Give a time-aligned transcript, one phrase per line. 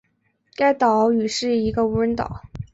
[0.55, 2.41] 该岛屿是一个无人岛。